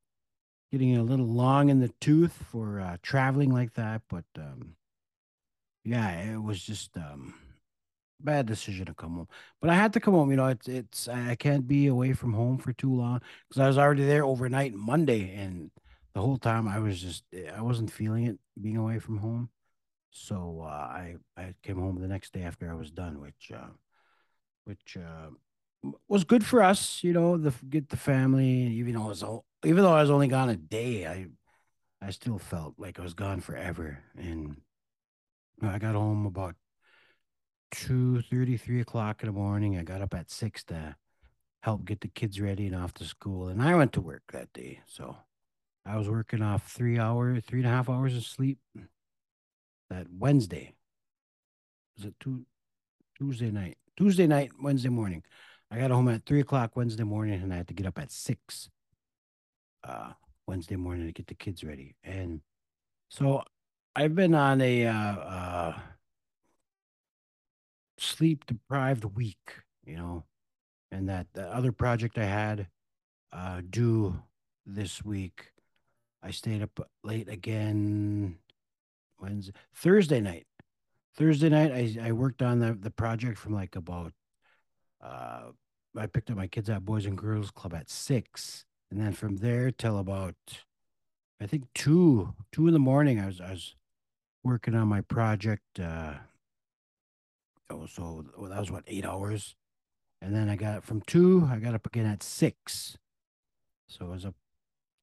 Getting 0.72 0.96
a 0.96 1.02
little 1.02 1.26
long 1.26 1.70
in 1.70 1.80
the 1.80 1.92
tooth 2.00 2.32
for 2.50 2.80
uh, 2.80 2.96
traveling 3.02 3.50
like 3.50 3.74
that, 3.74 4.02
but 4.08 4.24
um, 4.36 4.76
yeah, 5.84 6.10
it 6.34 6.42
was 6.42 6.62
just 6.62 6.96
um 6.96 7.34
bad 8.20 8.46
decision 8.46 8.86
to 8.86 8.94
come 8.94 9.14
home. 9.14 9.28
But 9.60 9.70
I 9.70 9.74
had 9.74 9.92
to 9.94 10.00
come 10.00 10.14
home. 10.14 10.30
You 10.30 10.36
know, 10.36 10.48
it's 10.48 10.68
it's 10.68 11.08
I 11.08 11.34
can't 11.34 11.66
be 11.66 11.86
away 11.86 12.12
from 12.12 12.32
home 12.34 12.58
for 12.58 12.72
too 12.72 12.94
long 12.94 13.20
because 13.48 13.60
I 13.60 13.66
was 13.68 13.78
already 13.78 14.04
there 14.04 14.24
overnight 14.24 14.74
Monday, 14.74 15.34
and 15.34 15.70
the 16.18 16.22
whole 16.22 16.36
time 16.36 16.66
I 16.66 16.80
was 16.80 17.00
just 17.00 17.22
eh, 17.32 17.48
I 17.56 17.62
wasn't 17.62 17.92
feeling 17.92 18.26
it 18.26 18.38
being 18.60 18.76
away 18.76 18.98
from 18.98 19.18
home. 19.18 19.50
So 20.10 20.62
uh, 20.64 20.66
I 20.66 21.14
I 21.36 21.54
came 21.62 21.78
home 21.78 22.00
the 22.00 22.08
next 22.08 22.32
day 22.32 22.42
after 22.42 22.68
I 22.68 22.74
was 22.74 22.90
done, 22.90 23.20
which 23.20 23.52
uh, 23.54 23.70
which 24.64 24.96
uh, 24.96 25.30
was 26.08 26.24
good 26.24 26.44
for 26.44 26.60
us. 26.60 27.04
You 27.04 27.12
know, 27.12 27.36
the 27.36 27.52
get 27.70 27.90
the 27.90 27.96
family. 27.96 28.48
Even 28.48 28.94
though 28.94 29.04
I 29.04 29.08
was 29.14 29.24
even 29.64 29.84
though 29.84 29.94
I 29.94 30.00
was 30.00 30.10
only 30.10 30.26
gone 30.26 30.48
a 30.48 30.56
day, 30.56 31.06
I 31.06 31.26
I 32.04 32.10
still 32.10 32.40
felt 32.40 32.74
like 32.78 32.98
I 32.98 33.04
was 33.04 33.14
gone 33.14 33.40
forever, 33.40 34.02
and 34.16 34.56
I 35.62 35.78
got 35.78 35.94
home 35.94 36.26
about 36.26 36.56
two 37.70 38.22
thirty, 38.22 38.56
three 38.56 38.80
o'clock 38.80 39.22
in 39.22 39.28
the 39.28 39.38
morning. 39.38 39.78
I 39.78 39.84
got 39.84 40.02
up 40.02 40.14
at 40.14 40.32
six 40.32 40.64
to 40.64 40.96
help 41.60 41.84
get 41.84 42.00
the 42.00 42.08
kids 42.08 42.40
ready 42.40 42.66
and 42.66 42.74
off 42.74 42.92
to 42.94 43.04
school. 43.04 43.46
And 43.46 43.62
I 43.62 43.76
went 43.76 43.92
to 43.92 44.00
work 44.00 44.24
that 44.32 44.52
day. 44.52 44.80
So 44.86 45.16
I 45.88 45.96
was 45.96 46.08
working 46.08 46.42
off 46.42 46.70
three 46.70 46.98
hours, 46.98 47.42
three 47.46 47.60
and 47.60 47.68
a 47.68 47.70
half 47.70 47.88
hours 47.88 48.14
of 48.14 48.24
sleep 48.24 48.58
that 49.88 50.06
Wednesday. 50.10 50.74
Was 51.96 52.06
it 52.06 52.14
two, 52.20 52.44
Tuesday 53.16 53.50
night? 53.50 53.78
Tuesday 53.96 54.26
night, 54.26 54.50
Wednesday 54.62 54.90
morning. 54.90 55.22
I 55.70 55.78
got 55.78 55.90
home 55.90 56.08
at 56.08 56.26
three 56.26 56.40
o'clock 56.40 56.76
Wednesday 56.76 57.04
morning 57.04 57.40
and 57.42 57.52
I 57.52 57.56
had 57.56 57.68
to 57.68 57.74
get 57.74 57.86
up 57.86 57.98
at 57.98 58.10
six 58.10 58.68
uh 59.84 60.12
Wednesday 60.46 60.76
morning 60.76 61.06
to 61.06 61.12
get 61.12 61.26
the 61.26 61.34
kids 61.34 61.62
ready. 61.62 61.94
And 62.02 62.40
so 63.08 63.42
I've 63.94 64.14
been 64.14 64.34
on 64.34 64.60
a 64.60 64.86
uh, 64.86 64.92
uh, 64.92 65.78
sleep 67.98 68.46
deprived 68.46 69.04
week, 69.04 69.54
you 69.84 69.96
know, 69.96 70.24
and 70.90 71.08
that 71.08 71.26
the 71.34 71.42
other 71.54 71.72
project 71.72 72.16
I 72.16 72.24
had 72.24 72.68
uh, 73.32 73.60
due 73.68 74.22
this 74.64 75.04
week, 75.04 75.50
I 76.22 76.30
stayed 76.30 76.62
up 76.62 76.88
late 77.02 77.28
again. 77.28 78.38
Wednesday, 79.20 79.52
Thursday 79.74 80.20
night. 80.20 80.46
Thursday 81.16 81.48
night, 81.48 81.72
I, 81.72 82.08
I 82.08 82.12
worked 82.12 82.42
on 82.42 82.60
the, 82.60 82.72
the 82.74 82.90
project 82.90 83.38
from 83.38 83.54
like 83.54 83.74
about, 83.74 84.12
uh, 85.02 85.50
I 85.96 86.06
picked 86.06 86.30
up 86.30 86.36
my 86.36 86.46
kids 86.46 86.70
at 86.70 86.84
Boys 86.84 87.06
and 87.06 87.18
Girls 87.18 87.50
Club 87.50 87.74
at 87.74 87.90
six. 87.90 88.64
And 88.90 89.00
then 89.00 89.12
from 89.12 89.36
there 89.36 89.70
till 89.70 89.98
about, 89.98 90.36
I 91.40 91.46
think 91.46 91.64
two, 91.74 92.34
two 92.52 92.66
in 92.68 92.72
the 92.72 92.78
morning, 92.78 93.20
I 93.20 93.26
was, 93.26 93.40
I 93.40 93.50
was 93.50 93.74
working 94.44 94.74
on 94.74 94.88
my 94.88 95.00
project. 95.02 95.80
Uh, 95.80 96.14
oh, 97.70 97.86
so 97.86 98.24
well, 98.36 98.50
that 98.50 98.60
was 98.60 98.70
what 98.70 98.84
eight 98.86 99.04
hours, 99.04 99.54
and 100.22 100.34
then 100.34 100.48
I 100.48 100.56
got 100.56 100.84
from 100.84 101.02
two. 101.02 101.48
I 101.50 101.58
got 101.58 101.74
up 101.74 101.86
again 101.86 102.06
at 102.06 102.22
six, 102.22 102.96
so 103.88 104.06
I 104.06 104.08
was 104.08 104.24
up 104.24 104.34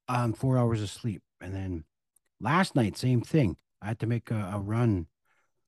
on 0.08 0.32
four 0.32 0.58
hours 0.58 0.82
of 0.82 0.90
sleep. 0.90 1.22
And 1.40 1.54
then 1.54 1.84
last 2.40 2.74
night, 2.74 2.96
same 2.96 3.20
thing. 3.20 3.56
I 3.82 3.88
had 3.88 3.98
to 4.00 4.06
make 4.06 4.30
a, 4.30 4.52
a 4.54 4.58
run 4.58 5.06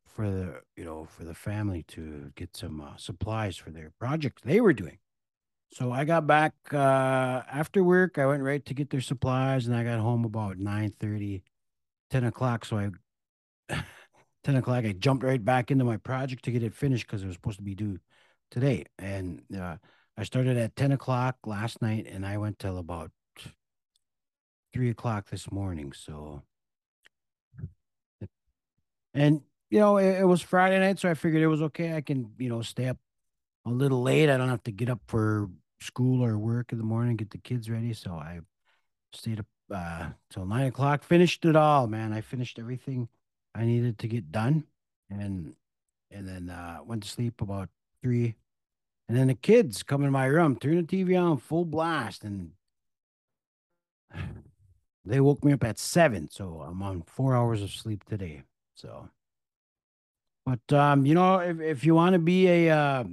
for 0.07 0.29
the 0.29 0.63
you 0.77 0.85
know 0.85 1.05
for 1.05 1.23
the 1.23 1.35
family 1.35 1.85
to 1.87 2.33
get 2.35 2.57
some 2.57 2.81
uh, 2.81 2.97
supplies 2.97 3.57
for 3.57 3.71
their 3.71 3.93
project 4.01 4.43
they 4.45 4.61
were 4.61 4.73
doing. 4.73 4.99
So 5.71 5.93
I 5.93 6.05
got 6.05 6.27
back 6.27 6.55
uh, 6.73 7.43
after 7.53 7.85
work. 7.85 8.19
I 8.19 8.27
went 8.27 8.43
right 8.43 8.65
to 8.65 8.75
get 8.75 8.91
their 8.91 9.03
supplies, 9.03 9.67
and 9.67 9.77
I 9.77 9.85
got 9.85 10.01
home 10.01 10.25
about 10.25 10.59
9 10.59 10.95
30, 10.99 11.43
10 12.11 12.25
o'clock. 12.25 12.65
So 12.65 12.79
I 12.79 12.91
10 14.45 14.57
o'clock, 14.57 14.85
I 14.85 14.93
jumped 14.93 15.25
right 15.25 15.45
back 15.45 15.71
into 15.71 15.85
my 15.85 15.99
project 15.99 16.45
to 16.45 16.51
get 16.51 16.63
it 16.63 16.75
finished 16.75 17.07
because 17.07 17.23
it 17.23 17.27
was 17.27 17.35
supposed 17.37 17.59
to 17.59 17.63
be 17.63 17.75
due 17.75 17.99
today. 18.51 18.87
And 18.99 19.43
uh, 19.55 19.77
I 20.17 20.25
started 20.25 20.57
at 20.57 20.75
10 20.75 20.93
o'clock 20.93 21.37
last 21.45 21.83
night 21.83 22.07
and 22.11 22.25
I 22.25 22.39
went 22.39 22.59
till 22.59 22.79
about 22.79 23.11
three 24.73 24.91
o'clock 24.91 25.31
this 25.31 25.51
morning. 25.51 25.93
So, 25.93 26.43
and 29.15 29.43
you 29.71 29.79
know, 29.81 29.99
it, 29.99 30.21
it, 30.21 30.25
was 30.25 30.41
Friday 30.41 30.79
night, 30.79 30.99
so 30.99 31.11
I 31.11 31.15
figured 31.15 31.43
it 31.43 31.47
was 31.47 31.63
okay. 31.63 31.95
I 31.95 32.01
can, 32.01 32.33
you 32.39 32.49
know, 32.49 32.63
stay 32.63 32.89
up 32.89 32.99
a 33.67 33.71
little 33.71 34.03
late. 34.03 34.31
I 34.31 34.37
don't 34.37 34.49
have 34.49 34.63
to 34.65 34.73
get 34.73 34.89
up 34.89 35.01
for 35.07 35.49
school 35.81 36.25
or 36.25 36.39
work 36.39 36.73
in 36.73 36.79
the 36.79 36.85
morning, 36.85 37.17
get 37.17 37.31
the 37.31 37.39
kids 37.39 37.69
ready. 37.69 37.93
So 37.93 38.13
I 38.13 38.41
stayed 39.13 39.41
up 39.41 39.47
uh, 39.73 40.11
till 40.31 40.47
nine 40.47 40.67
o'clock, 40.67 41.03
finished 41.03 41.45
it 41.45 41.57
all, 41.57 41.87
man. 41.87 42.13
I 42.13 42.21
finished 42.21 42.59
everything 42.59 43.09
I 43.55 43.65
needed 43.65 43.99
to 43.99 44.09
get 44.09 44.33
done, 44.33 44.65
and 45.11 45.55
and 46.11 46.27
then 46.27 46.51
uh, 46.51 46.79
went 46.85 47.03
to 47.03 47.09
sleep 47.09 47.41
about 47.41 47.69
three, 48.03 48.35
and 49.09 49.17
then 49.17 49.27
the 49.27 49.35
kids 49.35 49.83
come 49.83 50.05
in 50.05 50.11
my 50.11 50.27
room, 50.27 50.57
turn 50.57 50.77
the 50.77 50.83
TV 50.83 51.21
on 51.21 51.37
full 51.37 51.65
blast, 51.67 52.25
and 52.25 52.53
they 55.09 55.21
woke 55.21 55.45
me 55.45 55.53
up 55.53 55.65
at 55.65 55.79
seven, 55.79 56.29
so 56.31 56.65
I'm 56.67 56.83
on 56.83 57.03
four 57.03 57.35
hours 57.35 57.63
of 57.63 57.71
sleep 57.71 58.05
today. 58.05 58.43
So, 58.75 59.09
but 60.47 60.73
um, 60.73 61.07
you 61.07 61.15
know, 61.15 61.39
if 61.39 61.61
if 61.61 61.85
you 61.85 61.95
want 61.95 62.15
to 62.15 62.19
be 62.19 62.49
a 62.49 62.71
uh, 62.71 63.05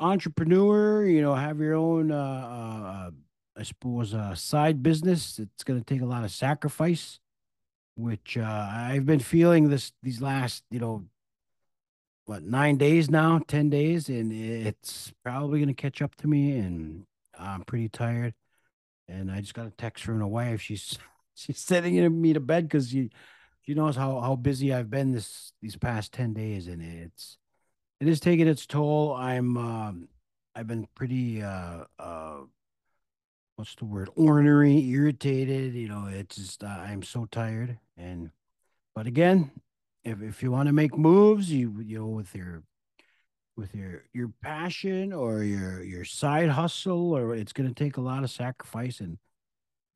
entrepreneur, 0.00 1.04
you 1.04 1.22
know, 1.22 1.34
have 1.34 1.60
your 1.60 1.74
own 1.74 2.10
uh, 2.10 2.16
uh 2.16 3.10
I 3.54 3.62
suppose 3.62 4.14
uh 4.14 4.34
side 4.34 4.82
business, 4.82 5.38
it's 5.38 5.64
going 5.64 5.78
to 5.78 5.84
take 5.84 6.02
a 6.02 6.06
lot 6.06 6.24
of 6.24 6.30
sacrifice 6.30 7.20
which 7.96 8.38
uh, 8.38 8.68
I've 8.70 9.06
been 9.06 9.20
feeling 9.20 9.68
this 9.68 9.92
these 10.02 10.20
last, 10.20 10.64
you 10.70 10.80
know, 10.80 11.04
what 12.26 12.42
nine 12.42 12.76
days 12.76 13.10
now, 13.10 13.40
ten 13.46 13.68
days, 13.70 14.08
and 14.08 14.32
it's 14.32 15.12
probably 15.24 15.60
gonna 15.60 15.74
catch 15.74 16.00
up 16.00 16.14
to 16.16 16.28
me, 16.28 16.58
and 16.58 17.04
I'm 17.38 17.64
pretty 17.64 17.88
tired. 17.88 18.34
And 19.12 19.30
I 19.30 19.40
just 19.40 19.54
got 19.54 19.66
a 19.66 19.70
text 19.70 20.04
from 20.04 20.18
my 20.18 20.26
wife. 20.26 20.60
She's 20.60 20.98
she's 21.34 21.58
sending 21.58 22.20
me 22.20 22.32
to 22.32 22.40
bed 22.40 22.68
because 22.68 22.90
she 22.90 23.10
she 23.62 23.74
knows 23.74 23.96
how 23.96 24.20
how 24.20 24.36
busy 24.36 24.72
I've 24.72 24.90
been 24.90 25.12
this 25.12 25.52
these 25.60 25.76
past 25.76 26.12
ten 26.12 26.32
days, 26.32 26.66
and 26.66 26.82
it's 26.82 27.38
it 28.00 28.08
is 28.08 28.20
taking 28.20 28.48
its 28.48 28.66
toll. 28.66 29.14
I'm 29.14 29.56
um, 29.56 30.08
I've 30.54 30.66
been 30.66 30.86
pretty 30.94 31.42
uh 31.42 31.84
uh 31.98 32.40
what's 33.56 33.74
the 33.76 33.84
word 33.84 34.08
ornery 34.16 34.88
irritated 34.88 35.74
you 35.74 35.88
know 35.88 36.06
it's 36.10 36.36
just 36.36 36.64
uh, 36.64 36.66
i'm 36.66 37.02
so 37.02 37.26
tired 37.30 37.78
and 37.96 38.30
but 38.94 39.06
again 39.06 39.50
if, 40.04 40.20
if 40.22 40.42
you 40.42 40.50
want 40.50 40.66
to 40.66 40.72
make 40.72 40.96
moves 40.96 41.52
you 41.52 41.74
you 41.80 41.98
know 41.98 42.06
with 42.06 42.34
your 42.34 42.62
with 43.56 43.74
your 43.74 44.04
your 44.12 44.32
passion 44.42 45.12
or 45.12 45.42
your 45.42 45.82
your 45.82 46.04
side 46.04 46.48
hustle 46.50 47.12
or 47.16 47.34
it's 47.34 47.52
going 47.52 47.68
to 47.68 47.74
take 47.74 47.96
a 47.96 48.00
lot 48.00 48.24
of 48.24 48.30
sacrifice 48.30 49.00
and 49.00 49.18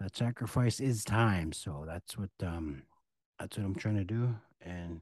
that 0.01 0.17
sacrifice 0.17 0.81
is 0.81 1.05
time 1.05 1.53
so 1.53 1.85
that's 1.87 2.19
what 2.19 2.31
um 2.43 2.83
that's 3.39 3.57
what 3.57 3.65
i'm 3.67 3.75
trying 3.75 3.97
to 3.97 4.05
do 4.05 4.35
and 4.61 5.01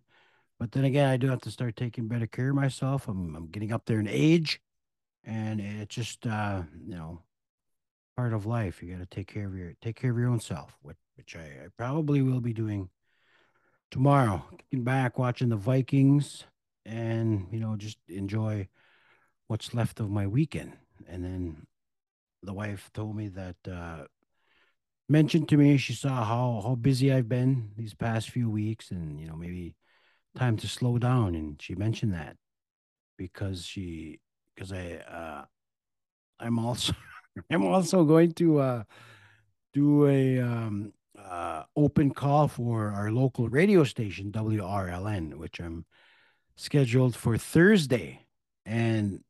But 0.59 0.73
then 0.73 0.85
again, 0.85 1.09
I 1.09 1.17
do 1.17 1.29
have 1.29 1.41
to 1.43 1.51
start 1.51 1.77
taking 1.77 2.09
better 2.09 2.27
care 2.27 2.51
of 2.51 2.57
myself. 2.57 3.09
I'm 3.09 3.35
I'm 3.37 3.49
getting 3.49 3.73
up 3.73 3.85
there 3.87 4.01
in 4.01 4.09
age, 4.09 4.61
and 5.25 5.61
it's 5.61 5.95
just 5.95 6.27
uh, 6.27 6.63
you 6.87 6.95
know 6.97 7.23
part 8.17 8.33
of 8.33 8.47
life. 8.47 8.83
You 8.83 8.93
got 8.95 9.01
to 9.01 9.07
take 9.17 9.27
care 9.29 9.47
of 9.47 9.57
your 9.57 9.75
take 9.83 9.97
care 9.97 10.11
of 10.13 10.19
your 10.19 10.29
own 10.31 10.41
self, 10.41 10.77
which 10.83 10.97
which 11.17 11.37
I, 11.37 11.41
I 11.65 11.69
probably 11.77 12.23
will 12.23 12.41
be 12.41 12.53
doing 12.55 12.89
tomorrow. 13.91 14.45
Getting 14.71 14.85
back, 14.85 15.19
watching 15.19 15.49
the 15.51 15.57
Vikings, 15.57 16.45
and 16.87 17.47
you 17.51 17.61
know 17.61 17.77
just 17.77 17.99
enjoy 18.09 18.69
what's 19.47 19.75
left 19.75 20.01
of 20.01 20.11
my 20.11 20.27
weekend. 20.27 20.73
And 21.09 21.25
then 21.25 21.67
the 22.43 22.53
wife 22.53 22.91
told 22.95 23.17
me 23.17 23.29
that 23.29 23.57
uh, 23.71 24.05
mentioned 25.09 25.49
to 25.51 25.57
me 25.57 25.77
she 25.77 25.93
saw 25.93 26.25
how 26.25 26.61
how 26.63 26.75
busy 26.75 27.13
I've 27.13 27.29
been 27.29 27.71
these 27.77 27.95
past 27.95 28.31
few 28.31 28.51
weeks, 28.51 28.91
and 28.91 29.21
you 29.21 29.27
know 29.27 29.37
maybe 29.37 29.75
time 30.37 30.57
to 30.59 30.69
slow 30.69 30.99
down. 30.99 31.35
And 31.35 31.61
she 31.61 31.75
mentioned 31.75 32.15
that 32.15 32.37
because 33.17 33.65
she 33.65 34.21
because 34.55 34.73
I 34.73 35.03
uh, 35.09 35.45
I'm 36.41 36.59
also 36.59 36.95
I'm 37.51 37.67
also 37.67 38.05
going 38.05 38.33
to 38.33 38.59
uh, 38.59 38.83
do 39.73 40.07
a 40.07 40.41
um, 40.41 40.93
uh, 41.19 41.65
open 41.77 42.13
call 42.13 42.49
for 42.49 42.91
our 42.91 43.11
local 43.11 43.49
radio 43.49 43.85
station 43.85 44.31
WRLN, 44.33 45.35
which 45.35 45.61
I'm 45.61 45.85
scheduled 46.57 47.17
for 47.17 47.37
Thursday, 47.37 48.27
and 48.65 49.23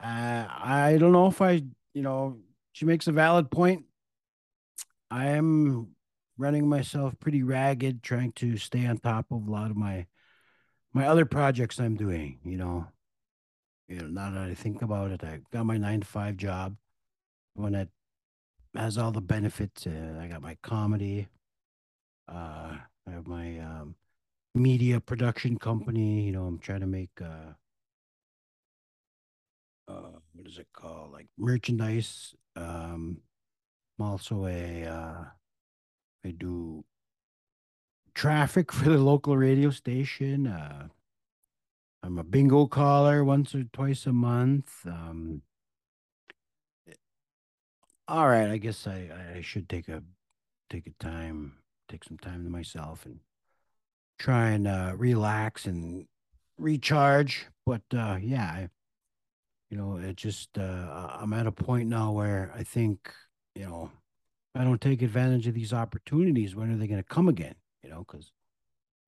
I 0.00 0.96
don't 0.98 1.12
know 1.12 1.26
if 1.26 1.40
I 1.40 1.62
you 1.94 2.02
know 2.02 2.38
she 2.72 2.84
makes 2.84 3.06
a 3.06 3.12
valid 3.12 3.50
point. 3.50 3.84
I 5.10 5.26
am 5.28 5.94
running 6.38 6.68
myself 6.68 7.18
pretty 7.20 7.42
ragged, 7.42 8.02
trying 8.02 8.32
to 8.32 8.56
stay 8.56 8.86
on 8.86 8.98
top 8.98 9.26
of 9.30 9.46
a 9.46 9.50
lot 9.50 9.70
of 9.70 9.76
my 9.76 10.06
my 10.92 11.06
other 11.06 11.24
projects 11.24 11.78
I'm 11.78 11.96
doing. 11.96 12.38
You 12.44 12.56
know, 12.56 12.86
you 13.88 14.00
know. 14.00 14.06
Now 14.08 14.30
that 14.30 14.50
I 14.50 14.54
think 14.54 14.82
about 14.82 15.10
it, 15.10 15.24
I 15.24 15.40
got 15.52 15.66
my 15.66 15.76
nine 15.78 16.00
to 16.00 16.06
five 16.06 16.36
job, 16.36 16.76
one 17.54 17.72
that 17.72 17.88
has 18.74 18.98
all 18.98 19.12
the 19.12 19.20
benefits. 19.20 19.86
Uh, 19.86 20.18
I 20.20 20.26
got 20.28 20.42
my 20.42 20.56
comedy. 20.62 21.28
Uh, 22.28 22.76
I 23.08 23.10
have 23.10 23.26
my 23.26 23.58
um, 23.60 23.94
media 24.56 25.00
production 25.00 25.58
company. 25.58 26.22
You 26.22 26.32
know, 26.32 26.44
I'm 26.46 26.58
trying 26.58 26.80
to 26.80 26.86
make 26.86 27.10
uh, 27.22 27.54
uh, 29.88 30.18
what 30.34 30.46
is 30.46 30.58
it 30.58 30.68
called? 30.72 31.12
Like 31.12 31.28
merchandise. 31.38 32.34
Um, 32.56 33.18
I'm 33.98 34.06
also 34.06 34.46
a 34.46 34.84
uh, 34.84 35.24
I 36.24 36.30
do 36.30 36.84
traffic 38.14 38.72
for 38.74 38.90
the 38.90 38.98
local 38.98 39.36
radio 39.36 39.70
station. 39.70 40.46
Uh, 40.46 40.88
I'm 42.02 42.18
a 42.18 42.24
bingo 42.24 42.66
caller 42.66 43.24
once 43.24 43.54
or 43.54 43.64
twice 43.64 44.06
a 44.06 44.12
month. 44.12 44.70
Um, 44.86 45.42
all 48.08 48.28
right, 48.28 48.50
I 48.50 48.58
guess 48.58 48.86
I, 48.86 49.10
I 49.36 49.40
should 49.40 49.68
take 49.68 49.88
a 49.88 50.02
take 50.70 50.86
a 50.86 51.04
time, 51.04 51.54
take 51.88 52.04
some 52.04 52.18
time 52.18 52.44
to 52.44 52.50
myself 52.50 53.06
and 53.06 53.20
try 54.18 54.50
and 54.50 54.66
uh, 54.66 54.92
relax 54.96 55.66
and 55.66 56.06
recharge. 56.58 57.46
But 57.64 57.82
uh, 57.94 58.18
yeah, 58.20 58.44
I, 58.44 58.68
you 59.70 59.76
know, 59.76 59.96
it 59.96 60.16
just 60.16 60.56
uh, 60.58 61.08
I'm 61.20 61.32
at 61.32 61.46
a 61.46 61.52
point 61.52 61.88
now 61.88 62.12
where 62.12 62.52
I 62.54 62.62
think 62.62 63.12
you 63.54 63.66
know 63.66 63.90
I 64.54 64.64
don't 64.64 64.80
take 64.80 65.02
advantage 65.02 65.46
of 65.46 65.54
these 65.54 65.72
opportunities, 65.72 66.54
when 66.56 66.72
are 66.72 66.76
they 66.76 66.86
going 66.86 67.02
to 67.02 67.08
come 67.08 67.28
again? 67.28 67.56
You 67.82 67.90
know, 67.90 68.04
because 68.06 68.30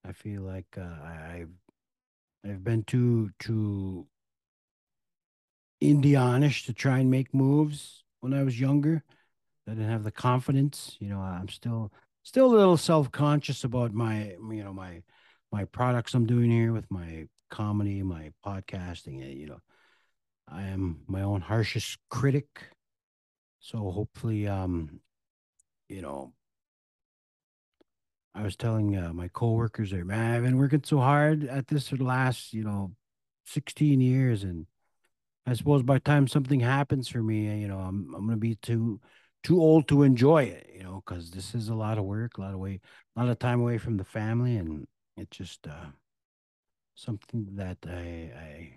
I 0.05 0.13
feel 0.13 0.43
like 0.43 0.67
uh, 0.77 0.83
I, 0.83 1.41
I've 1.41 1.51
I've 2.45 2.65
been 2.65 2.83
too 2.85 3.31
too 3.39 4.07
Indianish 5.83 6.67
to 6.67 6.73
try 6.73 6.99
and 6.99 7.11
make 7.11 7.33
moves 7.33 8.05
when 8.21 8.35
I 8.35 8.43
was 8.43 8.61
younger. 8.61 9.05
I 9.67 9.73
didn't 9.73 9.91
have 9.91 10.05
the 10.05 10.11
confidence. 10.11 10.97
You 10.99 11.09
know, 11.09 11.21
I'm 11.21 11.49
still 11.49 11.93
still 12.29 12.47
a 12.47 12.57
little 12.57 12.77
self 12.77 13.11
conscious 13.11 13.65
about 13.65 13.95
my 13.95 14.37
you 14.51 14.63
know 14.63 14.73
my 14.73 15.03
my 15.51 15.65
products 15.65 16.13
I'm 16.13 16.27
doing 16.27 16.51
here 16.51 16.75
with 16.75 16.91
my 16.91 17.27
comedy, 17.49 18.03
my 18.03 18.33
podcasting. 18.45 19.23
And 19.23 19.33
you 19.33 19.47
know, 19.47 19.61
I 20.47 20.65
am 20.65 21.01
my 21.07 21.23
own 21.23 21.41
harshest 21.41 21.97
critic. 22.11 22.69
So 23.61 23.91
hopefully, 23.91 24.47
um, 24.47 25.01
you 25.89 26.03
know, 26.03 26.35
I 28.35 28.43
was 28.43 28.57
telling 28.57 28.95
uh, 28.95 29.13
my 29.15 29.29
coworkers 29.29 29.91
there, 29.91 30.05
man, 30.05 30.35
I've 30.35 30.43
been 30.43 30.59
working 30.59 30.85
so 30.85 30.99
hard 30.99 31.45
at 31.45 31.67
this 31.67 31.89
for 31.89 31.97
the 31.97 32.05
last, 32.05 32.53
you 32.53 32.63
know, 32.63 32.93
16 33.47 34.03
years. 34.03 34.45
And 34.45 34.67
I 35.47 35.55
suppose 35.55 35.83
by 35.83 35.95
the 35.95 36.01
time 36.01 36.29
something 36.29 36.61
happens 36.61 37.09
for 37.09 37.23
me, 37.23 37.59
you 37.59 37.69
know, 37.69 37.79
I'm, 37.79 38.15
I'm 38.15 38.29
to 38.29 38.37
be 38.37 38.55
too, 38.57 39.01
too 39.43 39.61
old 39.61 39.89
to 39.89 40.03
enjoy 40.03 40.45
it, 40.45 40.71
you 40.75 40.83
know, 40.83 41.03
because 41.05 41.31
this 41.31 41.55
is 41.55 41.69
a 41.69 41.75
lot 41.75 41.99
of 41.99 42.05
work, 42.05 42.39
a 42.39 42.41
lot 42.41 42.55
of 42.55 42.61
way, 42.61 42.81
a 43.17 43.21
lot 43.21 43.29
of 43.29 43.39
time 43.39 43.61
away 43.61 43.79
from 43.79 43.97
the 43.97 44.05
family. 44.05 44.57
And 44.57 44.87
it's 45.17 45.37
just 45.37 45.67
uh, 45.67 45.91
something 46.95 47.49
that 47.55 47.79
I, 47.87 48.33
I, 48.37 48.73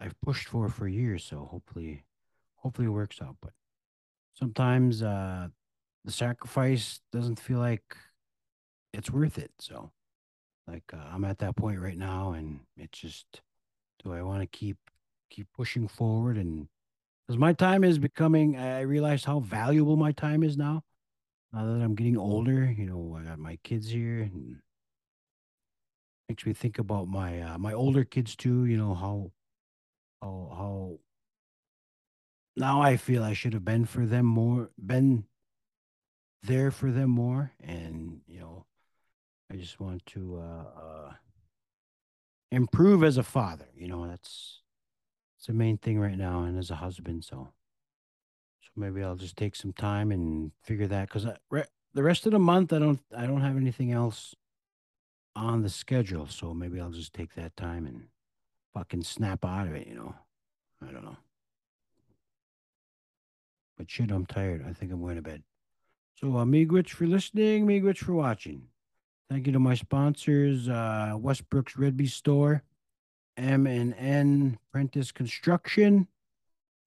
I've 0.00 0.20
pushed 0.20 0.48
for 0.48 0.68
for 0.68 0.88
years. 0.88 1.24
So 1.24 1.48
hopefully, 1.50 2.04
hopefully 2.56 2.86
it 2.86 2.90
works 2.90 3.20
out. 3.22 3.36
But 3.40 3.52
sometimes, 4.34 5.02
uh, 5.02 5.48
the 6.04 6.12
sacrifice 6.12 7.00
doesn't 7.12 7.38
feel 7.38 7.58
like 7.60 7.96
it's 8.92 9.10
worth 9.10 9.38
it. 9.38 9.52
So, 9.60 9.92
like, 10.66 10.84
uh, 10.92 11.10
I'm 11.12 11.24
at 11.24 11.38
that 11.38 11.56
point 11.56 11.80
right 11.80 11.96
now, 11.96 12.32
and 12.32 12.60
it's 12.76 12.98
just, 12.98 13.40
do 14.02 14.12
I 14.12 14.22
want 14.22 14.40
to 14.40 14.46
keep 14.46 14.78
keep 15.30 15.46
pushing 15.56 15.88
forward? 15.88 16.36
And 16.36 16.68
because 17.26 17.38
my 17.38 17.52
time 17.52 17.84
is 17.84 17.98
becoming, 17.98 18.56
I 18.56 18.80
realize 18.80 19.24
how 19.24 19.40
valuable 19.40 19.96
my 19.96 20.12
time 20.12 20.42
is 20.42 20.56
now. 20.56 20.82
Now 21.52 21.64
that 21.66 21.82
I'm 21.82 21.94
getting 21.94 22.16
older, 22.16 22.70
you 22.70 22.86
know, 22.86 23.18
I 23.20 23.24
got 23.24 23.38
my 23.38 23.58
kids 23.62 23.88
here, 23.88 24.22
and 24.22 24.56
makes 26.28 26.46
me 26.46 26.52
think 26.52 26.78
about 26.78 27.08
my 27.08 27.40
uh, 27.40 27.58
my 27.58 27.72
older 27.72 28.04
kids 28.04 28.34
too. 28.34 28.64
You 28.64 28.76
know 28.76 28.94
how 28.94 29.32
how 30.22 30.52
how 30.56 30.98
now 32.56 32.80
I 32.82 32.96
feel 32.96 33.22
I 33.22 33.34
should 33.34 33.52
have 33.52 33.64
been 33.64 33.84
for 33.84 34.06
them 34.06 34.26
more, 34.26 34.70
been 34.78 35.24
there 36.42 36.70
for 36.70 36.90
them 36.90 37.10
more. 37.10 37.52
And, 37.60 38.20
you 38.26 38.40
know, 38.40 38.66
I 39.50 39.56
just 39.56 39.80
want 39.80 40.04
to 40.06 40.38
uh, 40.38 40.64
uh, 40.80 41.12
improve 42.50 43.04
as 43.04 43.16
a 43.16 43.22
father. 43.22 43.68
You 43.76 43.88
know, 43.88 44.06
that's, 44.06 44.61
it's 45.42 45.48
the 45.48 45.54
main 45.54 45.76
thing 45.76 45.98
right 45.98 46.16
now. 46.16 46.44
And 46.44 46.56
as 46.56 46.70
a 46.70 46.76
husband, 46.76 47.24
so. 47.24 47.48
So 48.60 48.68
maybe 48.76 49.02
I'll 49.02 49.16
just 49.16 49.36
take 49.36 49.56
some 49.56 49.72
time 49.72 50.12
and 50.12 50.52
figure 50.62 50.86
that 50.86 51.08
because 51.08 51.26
re- 51.50 51.64
the 51.94 52.02
rest 52.04 52.26
of 52.26 52.32
the 52.32 52.38
month 52.38 52.72
I 52.72 52.78
don't 52.78 53.00
I 53.16 53.26
don't 53.26 53.40
have 53.40 53.56
anything 53.56 53.90
else 53.90 54.36
on 55.34 55.62
the 55.62 55.68
schedule. 55.68 56.28
So 56.28 56.54
maybe 56.54 56.80
I'll 56.80 56.92
just 56.92 57.12
take 57.12 57.34
that 57.34 57.56
time 57.56 57.86
and 57.86 58.04
fucking 58.72 59.02
snap 59.02 59.44
out 59.44 59.66
of 59.66 59.74
it. 59.74 59.88
You 59.88 59.96
know, 59.96 60.14
I 60.80 60.92
don't 60.92 61.04
know. 61.04 61.16
But 63.76 63.90
shit, 63.90 64.12
I'm 64.12 64.26
tired. 64.26 64.64
I 64.64 64.72
think 64.72 64.92
I'm 64.92 65.00
going 65.00 65.16
to 65.16 65.22
bed. 65.22 65.42
So, 66.20 66.36
uh, 66.36 66.44
Miigwech 66.44 66.90
for 66.90 67.06
listening, 67.08 67.66
Miigwech 67.66 67.98
for 67.98 68.12
watching. 68.12 68.68
Thank 69.28 69.48
you 69.48 69.52
to 69.54 69.58
my 69.58 69.74
sponsors, 69.74 70.68
uh, 70.68 71.16
Westbrook's 71.18 71.76
Redby 71.76 72.06
Store, 72.06 72.62
M 73.36 73.66
and 73.66 73.94
N 73.98 74.58
Prentice 74.72 75.12
Construction, 75.12 76.08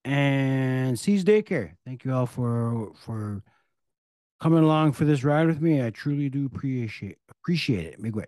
and 0.04 1.00
C's 1.00 1.24
Daycare. 1.24 1.74
Thank 1.86 2.06
you 2.06 2.14
all 2.14 2.26
for 2.26 2.92
for 3.06 3.44
coming 4.40 4.64
along 4.64 4.94
for 4.94 5.06
this 5.06 5.24
ride 5.24 5.48
with 5.48 5.62
me. 5.62 5.84
I 5.84 5.90
truly 5.90 6.30
do 6.30 6.46
appreciate 6.46 7.18
appreciate 7.30 7.86
it. 7.86 8.02
Miigwech. 8.02 8.28